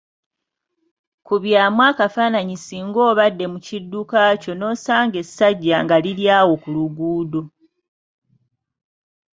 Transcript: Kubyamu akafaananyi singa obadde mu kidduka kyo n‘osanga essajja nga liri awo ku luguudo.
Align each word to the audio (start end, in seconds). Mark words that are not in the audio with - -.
Kubyamu 1.25 1.81
akafaananyi 1.89 2.57
singa 2.65 2.99
obadde 3.09 3.45
mu 3.53 3.59
kidduka 3.65 4.19
kyo 4.41 4.53
n‘osanga 4.59 5.15
essajja 5.23 5.75
nga 5.83 5.95
liri 6.03 6.25
awo 6.39 6.53
ku 6.61 6.67
luguudo. 6.75 7.41